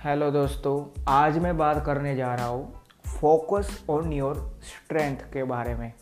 Hello 0.00 0.30
दोस्तों, 0.30 1.02
आज 1.08 1.38
मैं 1.38 1.56
बात 1.58 1.82
करने 1.86 2.14
जा 2.16 2.34
रहा 2.34 2.46
हूँ 2.46 2.82
फोकस 3.06 3.84
ऑन 3.90 4.12
योर 4.12 4.36
स्ट्रेंथ 4.64 5.16
के 5.32 5.42
बारे 5.44 5.74
में। 5.74 5.92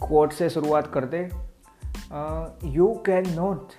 कोट 0.00 0.32
से 0.32 0.48
शुरुआत 0.50 0.90
करते 0.96 1.18
you 2.68 2.86
can 3.06 3.28
not 3.34 3.72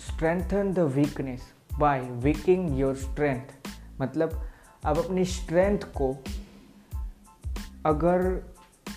strengthen 0.00 0.72
the 0.72 0.78
weakness 0.94 1.52
by 1.78 2.00
weaking 2.24 2.78
your 2.80 2.94
strength 2.94 3.68
मतलब 4.00 4.40
आप 4.86 4.98
अपनी 4.98 5.24
स्ट्रेंथ 5.24 5.90
को 6.00 6.14
अगर 7.86 8.28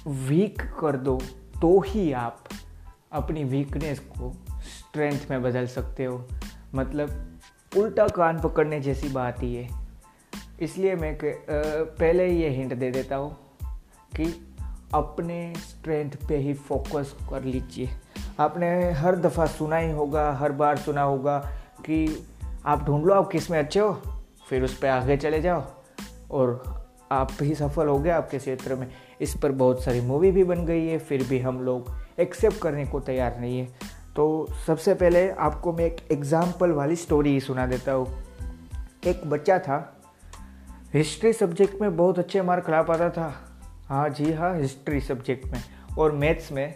वीक 0.07 0.61
कर 0.79 0.97
दो 0.97 1.19
तो 1.61 1.79
ही 1.79 2.11
आप 2.13 2.43
अपनी 3.11 3.43
वीकनेस 3.43 3.99
को 3.99 4.33
स्ट्रेंथ 4.61 5.29
में 5.29 5.41
बदल 5.43 5.67
सकते 5.67 6.05
हो। 6.05 6.27
मतलब 6.75 7.34
उल्टा 7.77 8.07
कान 8.07 8.39
पकड़ने 8.41 8.79
जैसी 8.79 9.09
बात 9.09 9.41
ही 9.43 9.55
है। 9.55 9.67
इसलिए 10.61 10.95
मैं 10.95 11.17
पहले 11.21 12.27
ये 12.29 12.49
हिंट 12.49 12.73
दे 12.73 12.91
देता 12.91 13.15
हूँ 13.15 13.35
कि 14.11 14.25
अपने 14.93 15.53
स्ट्रेंथ 15.57 16.11
पे 16.27 16.37
ही 16.37 16.53
फोकस 16.53 17.15
कर 17.29 17.43
लीजिए। 17.43 17.89
आपने 18.39 18.91
हर 18.91 19.15
दफ़ा 19.15 19.45
सुना 19.47 19.77
ही 19.77 19.91
होगा, 19.91 20.31
हर 20.31 20.51
बार 20.51 20.77
सुना 20.77 21.01
होगा 21.01 21.37
कि 21.85 22.27
आप 22.65 22.85
ढूंढ 22.85 23.05
लो 23.05 23.13
आप 23.13 23.27
किसमें 23.27 23.57
अच्छे 23.59 23.79
हो, 23.79 23.91
फिर 24.49 24.63
उस 24.63 24.77
पर 24.77 24.87
आगे 24.87 25.17
चले 25.17 25.41
जाओ 25.41 25.63
और 26.31 26.63
आप 27.11 27.31
ही 27.41 27.55
सफल 27.55 27.87
हो 27.87 27.97
गए 27.99 28.09
आपके 28.09 28.37
क्षेत्र 28.37 28.75
में। 28.75 28.87
इस 29.21 29.35
पर 29.37 29.51
बहुत 29.51 29.83
सारी 29.83 30.01
मूवी 30.01 30.31
भी 30.31 30.43
बन 30.43 30.65
गई 30.65 30.85
है, 30.87 30.97
फिर 30.97 31.23
भी 31.23 31.39
हम 31.39 31.61
लोग 31.61 31.91
एक्सेप्ट 32.19 32.57
करने 32.57 32.85
को 32.85 32.99
तैयार 32.99 33.39
नहीं 33.39 33.59
है। 33.59 33.67
तो 34.15 34.25
सबसे 34.65 34.93
पहले 34.93 35.29
आपको 35.31 35.71
मैं 35.73 35.85
एक 35.85 35.97
एग्ज़ाम्पल 36.11 36.71
वाली 36.71 36.95
स्टोरी 36.95 37.39
सुना 37.39 37.65
देता 37.67 37.91
हूँ। 37.91 38.07
एक 39.07 39.25
बच्चा 39.25 39.57
था 39.59 39.79
हिस्ट्री 40.93 41.31
सब्जेक्ट 41.33 41.81
में 41.81 41.95
बहुत 41.97 42.19
अच्छे 42.19 42.41
मार्क 42.41 42.69
ला 42.69 42.81
पाता 42.81 43.09
था। 43.09 43.33
हाँ 43.87 44.07
जी 44.09 44.31
हाँ 44.33 44.53
हिस्ट्री 44.57 45.01
सब्जेक्ट 45.01 45.45
में 45.45 45.61
और 45.97 46.11
मैथ्स 46.11 46.51
में 46.51 46.75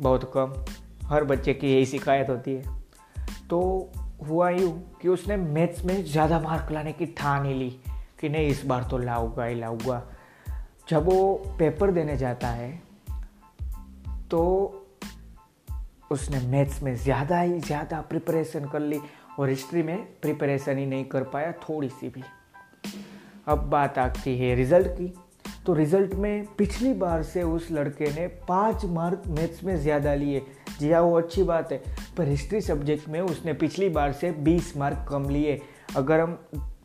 बहुत 0.00 0.30
कम। 0.36 0.54
हर 1.06 1.24
बच्चे 1.24 1.54
की 1.54 1.72
यही 1.72 1.86
शिकायत 1.86 2.30
होती 2.30 2.54
है। 2.54 2.74
तो 3.50 3.60
हुआ 4.28 4.48
यूँ 4.50 4.72
कि 5.02 5.08
उसने 5.08 5.36
मैथ्स 5.36 5.84
में 5.84 6.02
ज़्यादा 6.04 6.40
मार्क 6.40 6.72
लाने 6.72 6.92
की 6.92 7.06
ठान 7.06 7.44
ही 7.46 7.54
ली 7.54 7.70
कि 8.20 8.28
नहीं, 8.28 8.48
इस 8.48 8.64
बार 8.66 8.84
तो 8.90 8.98
लाऊँगा 8.98 9.44
ही 9.44 9.54
लाऊँगा। 9.54 10.02
जब 10.88 11.04
वो 11.04 11.34
पेपर 11.58 11.90
देने 11.90 12.16
जाता 12.16 12.48
है 12.48 12.70
तो 14.30 14.42
उसने 16.10 16.40
मैथ्स 16.48 16.82
में 16.82 16.94
ज़्यादा 16.96 17.40
ही 17.40 17.58
ज़्यादा 17.60 18.00
प्रिपरेशन 18.00 18.68
कर 18.68 18.80
ली 18.80 19.00
और 19.38 19.48
हिस्ट्री 19.48 19.82
में 19.82 19.96
प्रिपरेशन 20.22 20.78
ही 20.78 20.86
नहीं 20.86 21.04
कर 21.04 21.22
पाया, 21.24 21.52
थोड़ी 21.60 21.88
सी 21.90 22.08
भी। 22.08 22.22
अब 23.48 23.68
बात 23.70 23.98
आती 23.98 24.36
है 24.38 24.54
रिज़ल्ट 24.54 24.88
की। 24.90 25.12
तो 25.66 25.74
रिज़ल्ट 25.74 26.14
में 26.14 26.46
पिछली 26.58 26.92
बार 26.94 27.22
से 27.22 27.42
उस 27.42 27.70
लड़के 27.72 28.12
ने 28.14 28.26
पाँच 28.48 28.84
मार्क 28.86 29.22
मैथ्स 29.28 29.64
में 29.64 29.76
ज़्यादा 29.76 30.14
लिए। 30.14 30.42
जी 30.78 30.90
हाँ 30.92 31.00
वो 31.02 31.16
अच्छी 31.18 31.42
बात 31.42 31.72
है, 31.72 31.80
पर 32.16 32.28
हिस्ट्री 32.28 32.60
सब्जेक्ट 32.60 33.08
में 33.08 33.20
उसने 33.20 33.52
पिछली 33.54 33.88
बार 33.88 34.12
से 34.12 34.30
बीस 34.30 34.76
मार्क 34.76 35.06
कम 35.08 35.28
लिए। 35.30 35.60
अगर 35.96 36.20
हम 36.20 36.38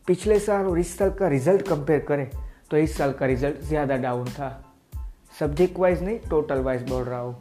पिछले 0.06 0.38
साल 0.40 0.66
और 0.66 0.78
इस 0.78 0.96
साल 0.98 1.10
का 1.10 1.28
रिज़ल्ट 1.28 1.66
कंपेयर 1.68 2.00
करें 2.00 2.28
तो 2.70 2.76
इस 2.78 2.96
साल 2.96 3.12
का 3.12 3.26
रिज़ल्ट 3.26 3.60
ज़्यादा 3.62 3.96
डाउन 3.98 4.28
था। 4.30 4.50
सब्जेक्ट 5.38 5.78
वाइज 5.78 6.02
नहीं 6.02 6.18
टोटल 6.30 6.60
वाइज 6.60 6.88
बोल 6.88 7.02
रहा 7.04 7.20
हूँ। 7.20 7.36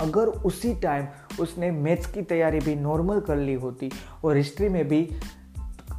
अगर 0.00 0.26
उसी 0.26 0.74
टाइम 0.74 1.06
उसने 1.40 1.70
मैथ्स 1.70 2.06
की 2.06 2.22
तैयारी 2.22 2.58
भी 2.58 2.74
नॉर्मल 2.76 3.20
कर 3.20 3.36
ली 3.36 3.54
होती 3.54 3.90
और 4.24 4.36
हिस्ट्री 4.36 4.68
में 4.68 4.88
भी 4.88 5.02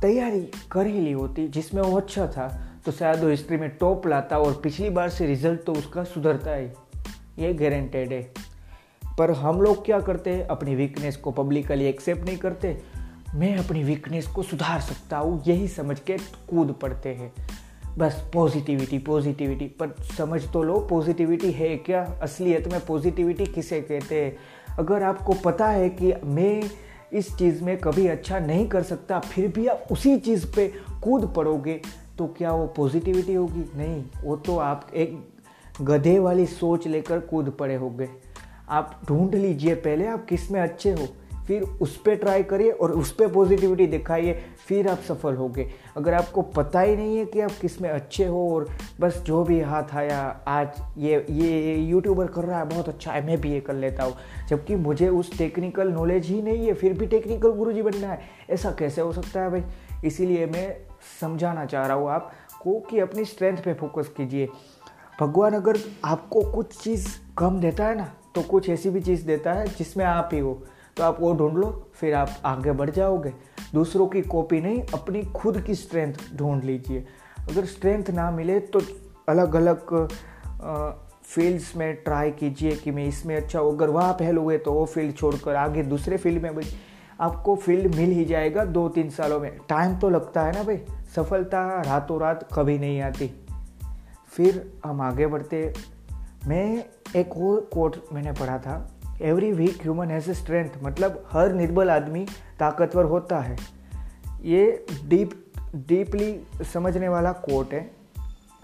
तैयारी 0.01 0.41
कर 0.71 0.88
ही 0.88 0.99
ली 1.01 1.11
होती, 1.11 1.47
जिसमें 1.47 1.81
वो 1.81 1.97
अच्छा 1.97 2.28
था 2.28 2.47
तो 2.85 2.91
शायद 2.91 3.23
वो 3.23 3.29
हिस्ट्री 3.29 3.57
में 3.57 3.69
टॉप 3.69 4.07
लाता 4.07 4.38
और 4.38 4.59
पिछली 4.63 4.89
बार 4.89 5.09
से 5.09 5.25
रिज़ल्ट 5.25 5.63
तो 5.63 5.73
उसका 5.73 6.03
सुधरता 6.03 6.55
ही। 6.55 6.67
ये 7.39 7.53
गारंटेड 7.53 8.13
है। 8.13 8.34
पर 9.19 9.31
हम 9.31 9.61
लोग 9.61 9.85
क्या 9.85 10.00
करते 10.00 10.29
हैं? 10.29 10.47
अपनी 10.47 10.75
वीकनेस 10.75 11.17
को 11.17 11.31
पब्लिकली 11.31 11.85
एक्सेप्ट 11.85 12.22
नहीं 12.22 12.38
करते। 12.38 12.81
मैं 13.35 13.57
अपनी 13.57 13.84
वीकनेस 13.84 14.28
को 14.28 14.44
सुधार 14.44 14.81
सकता 14.81 15.17
हूँ, 15.17 15.44
यही 15.47 15.67
समझ 15.67 16.00
के 16.00 16.17
कूद 16.50 16.72
पड़ते 16.81 17.09
हैं। 17.09 17.34
बस 17.97 18.31
पॉजिटिविटी 18.33 18.97
पॉजिटिविटी 19.00 19.66
पर 19.66 19.95
समझ 20.17 20.41
तो 20.51 20.63
लो 20.63 20.79
पॉजिटिविटी 20.79 21.51
है 21.51 21.75
क्या? 21.78 22.01
असलियत 22.22 22.67
में 22.67 22.85
पॉजिटिविटी 22.85 23.45
किसे 23.45 23.81
कहते 23.81 24.23
हैं? 24.23 24.38
अगर 24.79 25.03
आपको 25.03 25.33
पता 25.33 25.67
है 25.67 25.89
कि 25.89 26.13
मैं 26.23 26.63
इस 27.13 27.35
चीज़ 27.38 27.63
में 27.63 27.78
कभी 27.78 28.07
अच्छा 28.07 28.39
नहीं 28.39 28.67
कर 28.69 28.84
सकता, 28.84 29.19
फिर 29.19 29.47
भी 29.47 29.67
आप 29.67 29.88
उसी 29.91 30.17
चीज़ 30.17 30.45
पे 30.55 30.67
कूद 31.03 31.34
पड़ोगे 31.35 31.81
तो 32.17 32.28
क्या 32.28 32.51
वो 32.51 32.67
पॉजिटिविटी 32.67 33.34
होगी? 33.34 33.63
नहीं, 33.75 34.03
वो 34.23 34.35
तो 34.35 34.57
आप 34.57 34.88
एक 34.95 35.28
गधे 35.81 36.19
वाली 36.19 36.45
सोच 36.45 36.88
लेकर 36.88 37.19
कूद 37.19 37.50
पड़े 37.50 37.75
होगे। 37.75 38.09
आप 38.69 39.01
ढूंढ 39.07 39.35
लीजिए, 39.35 39.75
पहले 39.75 40.07
आप 40.07 40.25
किसमें 40.25 40.61
अच्छे 40.61 40.91
हो। 40.91 41.07
फिर 41.47 41.63
उस 41.81 41.95
पर 41.97 42.16
ट्राई 42.16 42.44
करिए 42.44 42.72
और 42.72 42.91
उस 42.91 43.11
पर 43.11 43.28
पॉजिटिविटी 43.28 43.85
दिखाइए, 43.88 44.33
फिर 44.67 44.88
आप 44.88 45.00
सफल 45.00 45.35
होगे। 45.35 45.67
अगर 45.97 46.13
आपको 46.13 46.41
पता 46.41 46.81
ही 46.81 46.95
नहीं 46.95 47.17
है 47.17 47.25
कि 47.25 47.39
आप 47.39 47.51
किसमें 47.61 47.89
अच्छे 47.89 48.25
हो 48.25 48.50
और 48.56 48.67
बस 49.00 49.22
जो 49.25 49.44
भी 49.44 49.59
हाथ 49.61 49.95
आया, 49.95 50.19
आज 50.47 50.81
ये 50.97 51.25
ये 51.29 51.75
यूट्यूबर 51.75 52.28
कर 52.28 52.44
रहा 52.44 52.59
है, 52.59 52.66
बहुत 52.66 52.89
अच्छा 52.89 53.11
है, 53.11 53.25
मैं 53.25 53.39
भी 53.41 53.51
ये 53.51 53.59
कर 53.59 53.73
लेता 53.73 54.03
हूँ। 54.03 54.16
जबकि 54.50 54.75
मुझे 54.75 55.09
उस 55.09 55.38
टेक्निकल 55.38 55.91
नॉलेज 55.91 56.25
ही 56.25 56.41
नहीं 56.41 56.67
है, 56.67 56.73
फिर 56.73 56.94
भी 56.94 57.07
टेक्निकल 57.07 57.51
गुरुजी 57.51 57.81
बनना 57.81 58.07
है। 58.07 58.19
ऐसा 58.50 58.72
कैसे 58.72 59.01
हो 59.01 59.11
सकता 59.13 59.41
है 59.41 59.50
भाई? 59.50 59.63
इसीलिए 60.05 60.45
मैं 60.45 60.75
समझाना 61.22 61.66
चाह 61.66 61.85
रहा 61.85 61.97
हूँ 61.97 62.09
आपको 62.09 62.79
कि 62.79 63.00
अपनी 63.00 63.25
स्ट्रेंथ 63.25 63.57
पे 63.57 63.73
फोकस 63.73 64.07
कीजिए। 64.07 64.50
भगवान 65.19 65.53
अगर 65.53 65.78
आपको 66.05 66.41
कुछ 66.51 66.78
चीज़ 66.78 67.07
कम 67.38 67.59
देता 67.59 67.88
है 67.88 67.95
ना 67.97 68.11
तो 68.35 68.41
कुछ 68.41 68.69
ऐसी 68.69 68.89
भी 68.89 69.01
चीज़ 69.01 69.25
देता 69.25 69.53
है 69.53 69.67
जिसमें 69.67 70.03
आप 70.05 70.29
ही 70.34 70.39
हो। 70.39 70.61
तो 70.97 71.03
आप 71.03 71.17
वो 71.19 71.33
ढूंढ 71.33 71.57
लो, 71.57 71.69
फिर 71.94 72.13
आप 72.13 72.41
आगे 72.45 72.72
बढ़ 72.72 72.89
जाओगे। 72.89 73.33
दूसरों 73.73 74.07
की 74.07 74.22
कॉपी 74.22 74.61
नहीं, 74.61 74.81
अपनी 74.94 75.22
खुद 75.31 75.61
की 75.61 75.75
स्ट्रेंथ 75.75 76.13
ढूंढ 76.35 76.63
लीजिए। 76.63 77.06
अगर 77.50 77.66
स्ट्रेंथ 77.66 78.09
ना 78.09 78.29
मिले 78.31 78.59
तो 78.59 78.81
अलग 79.29 79.55
अलग 79.55 80.07
फील्ड्स 81.25 81.75
में 81.75 81.95
ट्राई 81.95 82.31
कीजिए 82.31 82.72
कि 82.72 82.91
मैं 82.91 83.05
इसमें 83.05 83.35
अच्छा 83.35 83.59
हूँ। 83.59 83.72
अगर 83.72 83.89
वहाँ 83.89 84.13
पहल 84.13 84.38
हुए 84.38 84.57
तो 84.57 84.73
वो 84.73 84.85
फ़ील्ड 84.85 85.16
छोड़कर 85.16 85.55
आगे 85.55 85.84
दूसरे 85.84 86.17
फ़ील्ड 86.17 86.41
में 86.44 86.55
भाई, 86.55 86.66
आपको 87.22 87.55
फ़ील्ड 87.55 87.95
मिल 87.95 88.09
ही 88.09 88.25
जाएगा 88.25 88.66
दो 88.66 88.88
तीन 88.89 89.09
सालों 89.09 89.39
में। 89.39 89.51
टाइम 89.69 89.97
तो 90.00 90.09
लगता 90.09 90.44
है 90.44 90.53
ना 90.53 90.63
भाई, 90.63 90.79
सफलता 91.16 91.81
रातों 91.81 92.19
रात 92.19 92.47
कभी 92.53 92.78
नहीं 92.79 93.01
आती। 93.01 93.31
फिर 94.34 94.72
हम 94.85 95.01
आगे 95.01 95.28
बढ़ते। 95.28 95.73
मैं 96.47 96.84
एक 97.16 97.38
और 97.38 97.59
कोट 97.73 97.95
मैंने 98.13 98.31
पढ़ा 98.31 98.57
था। 98.59 98.75
Every 99.22 99.52
weak 99.52 99.81
human 99.81 100.12
has 100.12 100.31
strength 100.31 100.70
मतलब 100.84 101.24
हर 101.31 101.53
निर्बल 101.53 101.90
आदमी 101.90 102.26
ताकतवर 102.59 103.03
होता 103.03 103.40
है। 103.40 103.58
ये 104.42 104.86
डीप 105.06 105.31
डीपली 105.76 106.48
समझने 106.74 107.08
वाला 107.08 107.31
कोट 107.31 107.74
है। 107.74 107.92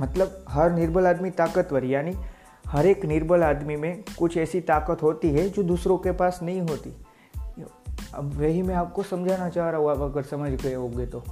मतलब 0.02 0.46
हर 0.50 0.72
निर्बल 0.72 1.08
आदमी 1.08 1.30
ताकतवर, 1.30 1.84
यानी 1.84 2.16
हर 2.68 2.86
एक 2.86 3.06
निर्बल 3.06 3.44
आदमी 3.44 3.76
में 3.76 4.04
कुछ 4.20 4.38
ऐसी 4.38 4.62
ताकत 4.62 5.04
होती 5.04 5.30
है 5.30 5.50
जो 5.50 5.64
दूसरों 5.64 5.98
के 5.98 6.12
पास 6.12 6.40
नहीं 6.44 6.62
होती। 6.62 6.94
अब 8.14 8.34
वही 8.34 8.62
मैं 8.62 8.76
आपको 8.76 9.04
समझाना 9.04 9.50
चाह 9.50 9.70
रहा 9.70 9.80
हूँ, 9.82 9.92
आप 9.92 10.02
अगर 10.02 10.24
समझ 10.24 10.52
गए 10.52 10.74
होंगे 10.74 11.06
तो। 11.06 11.24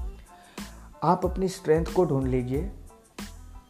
आप 1.03 1.25
अपनी 1.25 1.47
स्ट्रेंथ 1.47 1.85
को 1.85 2.05
ढूंढ 2.05 2.27
लीजिए। 2.27 2.71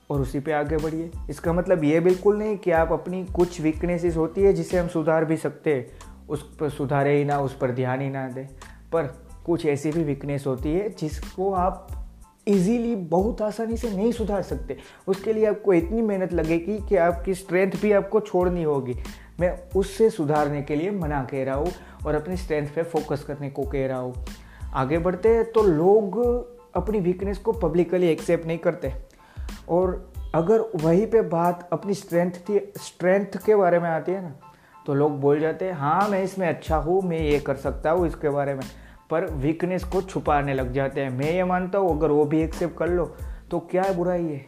और 0.10 0.22
उसी 0.22 0.40
पे 0.40 0.52
आगे 0.52 0.78
बढ़िए। 0.78 1.10
इसका 1.30 1.54
मतलब 1.54 1.84
ये 1.84 2.00
बिल्कुल 2.00 2.38
नहीं 2.38 2.58
कि 2.58 2.72
आप 2.72 2.92
अपनी 2.92 3.24
कुछ 3.26 3.62
वीकनेसेस 3.62 4.18
होती 4.18 4.42
है 4.42 4.54
जिसे 4.54 4.78
हम 4.78 4.88
सुधार 4.88 5.26
भी 5.26 5.38
सकते 5.38 5.86
उस 6.30 6.44
पर 6.58 6.70
सुधारे 6.70 7.18
ही 7.18 7.24
ना, 7.26 7.40
उस 7.40 7.58
पर 7.58 7.72
ध्यान 7.72 8.02
ही 8.02 8.10
ना 8.10 8.28
दें। 8.28 8.46
पर 8.92 9.08
कुछ 9.46 9.66
ऐसी 9.66 9.92
भी 9.92 10.04
वीकनेस 10.04 10.46
होती 10.48 10.74
है 10.74 10.90
जिसको 10.90 11.52
आप 11.54 11.88
इजीली 12.48 12.96
बहुत 12.96 13.42
आसानी 13.42 13.78
से 13.78 13.90
नहीं 13.90 14.12
सुधार 14.12 14.42
सकते। 14.42 14.78
उसके 15.08 15.34
लिए 15.34 15.46
आपको 15.46 15.74
इतनी 15.74 16.02
मेहनत 16.02 16.34
लगेगी 16.34 16.78
कि 16.80 16.96
आपकी 16.96 17.34
स्ट्रेंथ 17.34 17.72
भी 17.82 17.92
आपको 17.92 18.20
छोड़नी 18.20 18.64
होगी। 18.64 18.96
मैं 19.40 19.52
उससे 19.76 20.10
सुधारने 20.10 20.62
के 20.62 20.76
लिए 20.76 20.92
मना 20.92 21.24
कह 21.24 21.44
रहा 21.44 21.56
हूँ 21.56 21.72
और 22.06 22.16
अपनी 22.16 22.38
स्ट्रेंथ 22.38 22.68
पे 22.68 22.84
फोकस 22.84 23.24
करने 23.24 23.50
को 23.50 23.64
कह 23.64 23.88
रहा 23.88 23.98
हूँ। 23.98 24.26
आगे 24.74 24.98
बढ़ते 24.98 25.30
हैं 25.30 25.52
तो 25.52 25.64
लोग 25.64 26.18
अपनी 26.76 27.00
वीकनेस 27.00 27.38
को 27.38 27.52
पब्लिकली 27.52 28.08
एक्सेप्ट 28.08 28.46
नहीं 28.46 28.58
करते। 28.58 28.94
और 29.70 30.09
अगर 30.36 30.62
वहीं 30.76 31.06
पे 31.08 31.22
बात 31.22 31.70
अपनी 31.74 31.94
स्ट्रेंथ 31.94 32.32
थी 32.50 32.60
स्ट्रेंथ 32.78 33.38
के 33.46 33.56
बारे 33.56 33.80
में 33.80 33.90
आती 33.90 34.12
है 34.12 34.22
ना 34.22 34.34
तो 34.86 34.94
लोग 34.94 35.20
बोल 35.22 35.40
जाते 35.40 35.66
हैं 35.66 35.74
हाँ 35.74 36.08
मैं 36.10 36.22
इसमें 36.24 36.48
अच्छा 36.48 36.78
हूँ 36.78 37.02
मैं 37.02 37.20
ये 37.20 37.40
कर 37.40 37.56
सकता 37.56 37.92
हूँ 37.92 38.08
इसके 38.08 38.30
बारे 38.30 38.54
में। 38.54 38.64
पर 39.10 39.26
वीकनेस 39.36 39.84
को 39.84 40.02
छुपाने 40.02 40.54
लग 40.54 40.72
जाते 40.74 41.02
हैं। 41.02 41.10
मैं 41.10 41.32
ये 41.32 41.44
मानता 41.44 41.78
हूँ 41.78 41.96
अगर 41.98 42.12
वो 42.12 42.26
भी 42.26 42.42
एक्सेप्ट 42.42 42.78
कर 42.78 42.90
लो 42.90 43.06
तो 43.52 43.60
क्या 43.72 43.84
है 43.84 43.96
बुराई 43.96 44.24
है? 44.24 44.46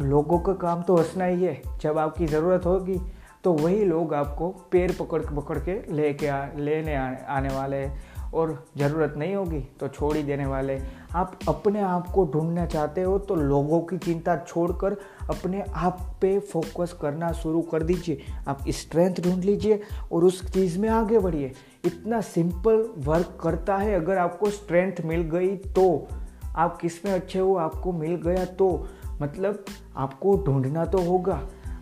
लोगों 0.00 0.38
का 0.38 0.52
काम 0.60 0.82
तो 0.82 0.96
हंसना 0.96 1.24
ही 1.24 1.44
है। 1.44 1.60
जब 1.82 1.98
आपकी 1.98 2.26
ज़रूरत 2.26 2.66
होगी 2.66 3.00
तो 3.44 3.52
वही 3.52 3.84
लोग 3.84 4.14
आपको 4.14 4.48
पैर 4.72 4.96
पकड़ 5.00 5.22
पकड़ 5.26 5.58
के 5.58 5.80
लेके 5.92 6.26
आ 6.26 6.44
लेने 6.56 6.94
आने, 6.96 7.24
आने 7.26 7.48
वाले 7.48 7.76
हैं। 7.76 8.11
और 8.34 8.66
ज़रूरत 8.76 9.14
नहीं 9.16 9.34
होगी 9.34 9.60
तो 9.80 9.88
छोड़ 9.88 10.16
ही 10.16 10.22
देने 10.22 10.46
वाले। 10.46 10.80
आप 11.14 11.38
अपने 11.48 11.80
आप 11.80 12.06
को 12.06 12.24
ढूंढना 12.24 12.66
चाहते 12.66 13.02
हो 13.02 13.18
तो 13.18 13.34
लोगों 13.34 13.80
की 13.80 13.98
चिंता 13.98 14.36
छोड़कर 14.36 14.92
अपने 15.30 15.64
आप 15.74 15.98
पे 16.20 16.38
फोकस 16.38 16.92
करना 17.02 17.32
शुरू 17.32 17.60
कर 17.62 17.82
दीजिए। 17.82 18.20
आप 18.48 18.64
स्ट्रेंथ 18.68 19.14
ढूंढ 19.14 19.44
लीजिए 19.44 19.80
और 20.12 20.24
उस 20.24 20.52
चीज़ 20.52 20.78
में 20.78 20.88
आगे 20.88 21.18
बढ़िए। 21.18 21.52
इतना 21.84 22.20
सिंपल 22.20 22.88
वर्क 22.98 23.38
करता 23.40 23.76
है, 23.76 23.94
अगर 23.94 24.18
आपको 24.18 24.50
स्ट्रेंथ 24.50 25.04
मिल 25.04 25.22
गई 25.22 25.56
तो। 25.56 26.08
आप 26.56 26.76
किसमें 26.76 27.12
अच्छे 27.12 27.38
हो? 27.38 27.54
आपको 27.54 27.92
मिल 27.92 28.14
गया 28.14 28.44
तो। 28.44 28.88
मतलब 29.22 29.64
आपको 29.96 30.36
ढूंढना 30.46 30.84
तो 30.84 30.98
होगा। 30.98 31.40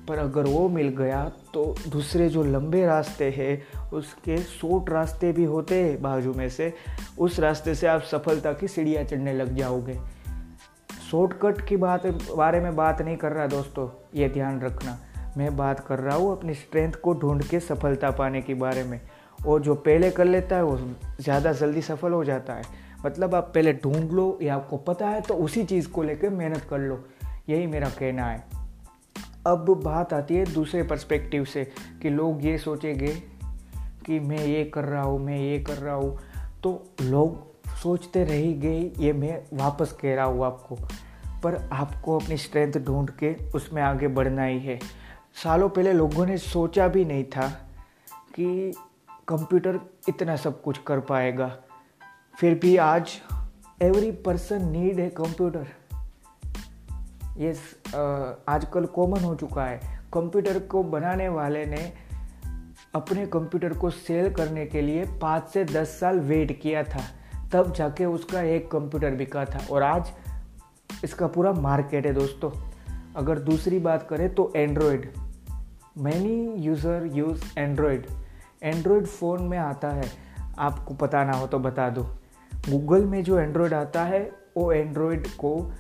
पर 0.08 0.18
अगर 0.18 0.44
वो 0.44 0.68
मिल 0.68 0.88
गया 0.88 1.24
तो 1.54 1.64
दूसरे 1.88 2.28
जो 2.28 2.42
लंबे 2.44 2.84
रास्ते 2.86 3.30
हैं, 3.30 3.90
उसके 3.90 4.36
शॉर्ट 4.38 4.90
रास्ते 4.90 5.32
भी 5.32 5.44
होते 5.44 5.82
हैं 5.82 6.00
बाजू 6.02 6.32
में 6.34 6.48
से। 6.48 6.72
उस 7.18 7.38
रास्ते 7.40 7.74
से 7.74 7.86
आप 7.86 8.02
सफलता 8.02 8.52
की 8.52 8.68
सीढ़ियाँ 8.68 9.04
चढ़ने 9.04 9.32
लग 9.32 9.54
जाओगे। 9.56 9.98
शॉर्टकट 11.10 11.66
की 11.68 11.76
बात, 11.76 12.06
बारे 12.36 12.60
में 12.60 12.74
बात 12.76 13.02
नहीं 13.02 13.16
कर 13.16 13.32
रहा 13.32 13.46
दोस्तों, 13.46 13.88
ये 14.14 14.28
ध्यान 14.28 14.60
रखना। 14.60 14.98
मैं 15.36 15.56
बात 15.56 15.80
कर 15.80 15.98
रहा 15.98 16.16
हूँ 16.16 16.32
अपनी 16.32 16.54
स्ट्रेंथ 16.54 16.92
को 16.92 17.14
ढूंढ 17.14 17.42
के 17.42 17.60
सफलता 17.60 18.10
पाने 18.10 18.42
के 18.42 18.54
बारे 18.54 18.84
में। 18.84 19.00
और 19.46 19.60
जो 19.60 19.74
पहले 19.74 20.10
कर 20.10 20.24
लेता 20.24 20.56
है, 20.56 20.62
वो 20.62 20.78
ज़्यादा 21.20 21.52
जल्दी 21.52 21.82
सफल 21.82 22.12
हो 22.12 22.24
जाता 22.24 22.54
है। 22.54 22.62
मतलब 23.06 23.34
आप 23.34 23.50
पहले 23.54 23.72
ढूंढ 23.72 24.12
लो, 24.12 24.38
या 24.42 24.54
आपको 24.54 24.76
पता 24.76 25.08
है 25.08 25.20
तो 25.20 25.34
उसी 25.34 25.64
चीज़ 25.64 25.88
को 25.88 26.02
लेकर 26.02 26.30
मेहनत 26.30 26.66
कर 26.70 26.78
लो। 26.78 27.04
यही 27.48 27.66
मेरा 27.66 27.88
कहना 27.90 28.26
है। 28.26 28.59
अब 29.46 29.68
बात 29.84 30.12
आती 30.12 30.34
है 30.34 30.44
दूसरे 30.44 30.82
पर्सपेक्टिव 30.82 31.44
से 31.44 31.64
कि 32.02 32.10
लोग 32.10 32.44
ये 32.46 32.58
सोचेंगे 32.58 33.14
कि 34.06 34.20
मैं 34.20 34.46
ये 34.46 34.64
कर 34.64 34.84
रहा 34.84 35.02
हूँ, 35.02 35.18
मैं 35.20 35.38
ये 35.38 35.58
कर 35.58 35.76
रहा 35.76 35.94
हूँ। 35.94 36.18
तो 36.62 36.94
लोग 37.02 37.50
सोचते 37.82 38.24
रह 38.24 38.52
गए 38.60 38.92
ये 38.98 39.12
मैं 39.12 39.42
वापस 39.52 39.92
कह 39.92 40.14
रहा 40.14 40.24
हूँ 40.24 40.44
आपको। 40.44 40.76
पर 41.44 41.68
आपको 41.72 42.18
अपनी 42.18 42.36
स्ट्रेंथ 42.36 42.72
ढूंढ 42.72 43.10
के 43.10 43.34
उसमें 43.50 43.82
आगे 43.82 44.08
बढ़ना 44.08 44.44
ही 44.44 44.58
है। 44.58 44.78
सालों 45.42 45.68
पहले 45.68 45.92
लोगों 45.92 46.26
ने 46.26 46.38
सोचा 46.38 46.88
भी 46.88 47.04
नहीं 47.04 47.24
था 47.24 47.48
कि 48.34 48.72
कंप्यूटर 49.28 49.80
इतना 50.08 50.36
सब 50.36 50.62
कुछ 50.62 50.78
कर 50.78 51.00
पाएगा। 51.00 51.56
फिर 52.40 52.54
भी 52.54 52.76
आज 52.76 53.20
एवरी 53.82 54.10
पर्सन 54.10 54.68
नीड 54.68 55.00
है 55.00 55.08
कंप्यूटर 55.08 55.66
ये 57.40 57.50
आजकल 58.48 58.86
कॉमन 58.86 59.20
हो 59.20 59.34
चुका 59.34 59.64
है। 59.64 59.78
कंप्यूटर 60.12 60.58
को 60.66 60.82
बनाने 60.84 61.28
वाले 61.28 61.64
ने 61.66 61.92
अपने 62.94 63.26
कंप्यूटर 63.26 63.72
को 63.72 63.90
सेल 63.90 64.32
करने 64.34 64.66
के 64.66 64.80
लिए 64.80 65.04
पाँच 65.22 65.48
से 65.48 65.64
दस 65.64 65.98
साल 66.00 66.20
वेट 66.20 66.60
किया 66.60 66.82
था। 66.84 67.02
तब 67.52 67.72
जाके 67.72 68.04
उसका 68.06 68.42
एक 68.42 68.70
कंप्यूटर 68.70 69.14
बिका 69.16 69.44
था। 69.44 69.64
और 69.70 69.82
आज 69.82 70.10
इसका 71.04 71.26
पूरा 71.26 71.52
मार्केट 71.52 72.06
है 72.06 72.12
दोस्तों। 72.14 72.50
अगर 73.16 73.38
दूसरी 73.38 73.78
बात 73.78 74.06
करें 74.10 74.28
तो 74.34 74.52
Android 74.56 75.10
many 75.98 76.62
user 76.64 77.10
use 77.12 77.44
Android 77.58 78.06
Android 78.62 79.06
phone 79.06 79.42
में 79.42 79.58
आता 79.58 79.88
है। 79.88 80.10
आपको 80.58 80.94
पता 80.94 81.24
ना 81.24 81.32
हो 81.32 81.46
तो 81.46 81.58
बता 81.58 81.88
दो। 81.90 82.02
गूगल 82.52 83.04
में 83.04 83.22
जो 83.24 83.38
एंड्रॉयड 83.38 83.74
आता 83.74 84.04
है, 84.04 84.20
वो 84.56 84.72
एंड्रॉयड 84.72 85.26
को 85.38 85.72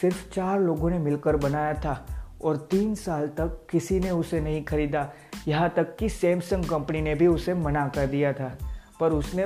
सिर्फ़ 0.00 0.34
चार 0.34 0.60
लोगों 0.60 0.90
ने 0.90 0.98
मिलकर 0.98 1.36
बनाया 1.36 1.74
था 1.74 2.06
और 2.44 2.56
तीन 2.56 2.94
साल 2.94 3.28
तक 3.28 3.66
किसी 3.70 4.00
ने 4.00 4.10
उसे 4.10 4.40
नहीं 4.40 4.64
खरीदा। 4.64 5.12
यहाँ 5.48 5.72
तक 5.76 5.96
कि 5.96 6.08
सैमसंग 6.08 6.64
कंपनी 6.64 7.00
ने 7.00 7.14
भी 7.14 7.26
उसे 7.26 7.54
मना 7.54 7.88
कर 7.88 8.06
दिया 8.06 8.32
था। 8.32 8.58
पर 9.00 9.12
उसने, 9.12 9.44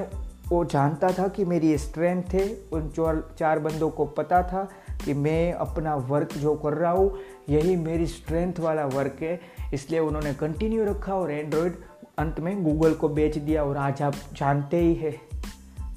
वो 0.48 0.64
जानता 0.64 1.08
था 1.08 1.28
कि 1.28 1.44
मेरी 1.44 1.78
स्ट्रेंथ 1.78 2.22
थे, 2.22 2.54
उन 2.72 2.88
चार 2.88 3.34
चार 3.38 3.58
बंदों 3.58 3.90
को 3.90 4.04
पता 4.04 4.42
था 4.42 4.68
कि 5.04 5.14
मैं 5.14 5.52
अपना 5.52 5.94
वर्क 5.94 6.32
जो 6.32 6.54
कर 6.54 6.72
रहा 6.72 6.92
हूँ, 6.92 7.18
यही 7.48 7.76
मेरी 7.76 8.06
स्ट्रेंथ 8.06 8.54
वाला 8.60 8.86
वर्क 8.86 9.16
है। 9.22 9.40
इसलिए 9.74 10.00
उन्होंने 10.00 10.34
कंटिन्यू 10.34 10.84
रखा 10.84 11.14
और 11.14 11.30
एंड्रॉयड 11.30 11.74
अंत 12.18 12.40
में 12.40 12.64
गूगल 12.64 12.94
को 12.94 13.08
बेच 13.08 13.38
दिया 13.38 13.64
और 13.64 13.76
आज 13.76 14.02
आप 14.02 14.14
जानते 14.32 14.76
ही 14.76 14.94
है 14.94 15.20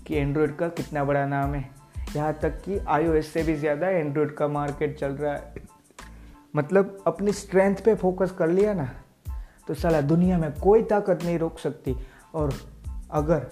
कि 0.07 0.15
एंड्रॉयड 0.15 0.55
का 0.55 0.67
कितना 0.67 1.03
बड़ा 1.03 1.25
नाम 1.25 1.53
है। 1.53 1.82
यहाँ 2.15 2.33
तक 2.41 2.61
कि 2.61 2.77
आई 2.87 3.21
से 3.21 3.43
भी 3.43 3.55
ज़्यादा 3.55 3.87
एंड्रॉयड 3.89 4.33
का 4.35 4.47
मार्केट 4.47 4.97
चल 4.99 5.11
रहा 5.13 5.33
है। 5.33 5.53
मतलब 6.55 6.97
अपनी 7.07 7.31
स्ट्रेंथ 7.33 7.75
पे 7.75 7.95
फोकस 7.95 8.31
कर 8.31 8.47
लिया 8.49 8.73
ना 8.73 8.89
तो 9.67 9.73
साला 9.73 10.01
दुनिया 10.01 10.37
में 10.37 10.51
कोई 10.53 10.83
ताकत 10.83 11.23
नहीं 11.23 11.37
रोक 11.39 11.59
सकती। 11.59 11.95
और 12.33 12.53
अगर 13.11 13.47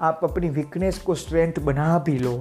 आप 0.00 0.20
अपनी 0.24 0.48
वीकनेस 0.50 0.98
को 0.98 1.14
स्ट्रेंथ 1.14 1.58
बना 1.60 1.98
भी 1.98 2.18
लो, 2.18 2.32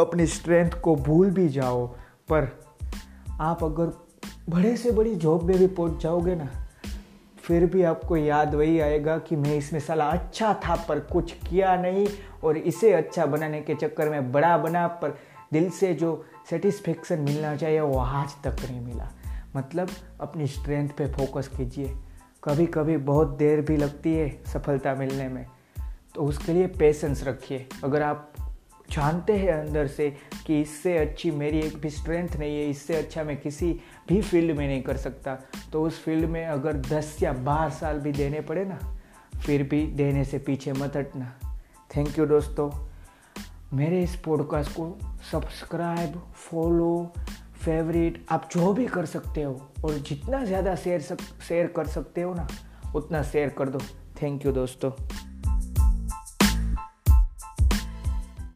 अपनी 0.00 0.26
स्ट्रेंथ 0.26 0.70
को 0.80 0.94
भूल 0.96 1.30
भी 1.30 1.48
जाओ, 1.48 1.86
पर 2.28 2.48
आप 3.40 3.64
अगर 3.64 3.92
बड़े 4.48 4.76
से 4.76 4.90
बड़ी 4.90 5.14
जॉब 5.14 5.42
में 5.42 5.58
भी 5.58 5.66
पहुँच 5.66 6.02
जाओगे 6.02 6.34
ना 6.34 6.48
फिर 7.42 7.66
भी 7.66 7.82
आपको 7.82 8.16
याद 8.16 8.54
वही 8.54 8.80
आएगा 8.80 9.18
कि 9.18 9.36
मैं 9.36 9.56
इसमें 9.56 9.80
साला 9.80 10.04
अच्छा 10.04 10.54
था, 10.54 10.86
पर 10.88 11.00
कुछ 11.00 11.32
किया 11.32 11.76
नहीं 11.76 12.08
और 12.44 12.56
इसे 12.56 12.92
अच्छा 12.92 13.26
बनाने 13.26 13.60
के 13.60 13.74
चक्कर 13.74 14.08
में 14.08 14.32
बड़ा 14.32 14.58
बना, 14.58 14.86
पर 14.86 15.18
दिल 15.52 15.70
से 15.70 15.94
जो 15.94 16.24
सेटिस्फेक्शन 16.50 17.18
मिलना 17.18 17.56
चाहिए 17.56 17.80
वो 17.80 17.98
आज 17.98 18.30
तक 18.44 18.56
नहीं 18.70 18.80
मिला। 18.80 19.10
मतलब 19.56 19.88
अपनी 20.20 20.46
स्ट्रेंथ 20.46 20.88
पे 20.88 21.06
फोकस 21.06 21.48
कीजिए। 21.48 21.96
कभी 22.44 22.66
कभी 22.66 22.96
बहुत 22.96 23.28
देर 23.28 23.60
भी 23.60 23.76
लगती 23.76 24.14
है 24.14 24.40
सफलता 24.46 24.94
मिलने 24.94 25.28
में। 25.28 25.46
तो 26.14 26.22
उसके 26.22 26.52
लिए 26.52 26.66
पेशेंस 26.66 27.24
रखिए। 27.24 27.68
अगर 27.84 28.02
आप 28.02 28.32
जानते 28.92 29.36
हैं 29.36 29.52
अंदर 29.52 29.86
से 29.88 30.08
कि 30.46 30.60
इससे 30.60 30.96
अच्छी 30.98 31.30
मेरी 31.32 31.60
एक 31.60 31.76
भी 31.80 31.90
स्ट्रेंथ 31.90 32.36
नहीं 32.38 32.56
है, 32.56 32.68
इससे 32.70 32.94
अच्छा 32.94 33.24
मैं 33.24 33.36
किसी 33.40 33.72
भी 34.08 34.20
फ़ील्ड 34.22 34.56
में 34.56 34.66
नहीं 34.66 34.82
कर 34.82 34.96
सकता। 34.96 35.34
तो 35.72 35.82
उस 35.82 36.02
फ़ील्ड 36.04 36.28
में 36.30 36.44
अगर 36.46 36.76
दस 36.88 37.16
या 37.22 37.32
बारह 37.32 37.68
साल 37.70 38.00
भी 38.00 38.12
देने 38.12 38.40
पड़े 38.40 38.64
ना, 38.64 38.78
फिर 39.36 39.62
भी 39.62 39.82
देने 39.94 40.24
से 40.24 40.38
पीछे 40.40 40.72
मत 40.72 40.96
हटना। 40.96 41.32
थैंक 41.90 42.18
यू 42.18 42.26
दोस्तों। 42.26 42.70
मेरे 43.72 44.02
इस 44.02 44.16
पॉडकास्ट 44.16 44.70
को 44.70 44.86
सब्सक्राइब 45.30 46.20
फॉलो 46.34 47.12
फेवरेट 47.64 48.24
आप 48.30 48.48
जो 48.52 48.72
भी 48.72 48.86
कर 48.86 49.06
सकते 49.06 49.42
हो 49.42 49.54
और 49.84 49.98
जितना 50.00 50.44
ज़्यादा 50.44 50.74
शेयर 50.76 51.00
शेयर 51.00 51.66
कर 51.76 51.86
सकते 51.88 52.22
हो 52.22 52.34
ना, 52.34 52.48
उतना 52.94 53.22
शेयर 53.22 53.48
कर 53.48 53.68
दो। 53.68 53.78
थैंक 54.22 54.46
यू 54.46 54.52
दोस्तों। 54.52 54.90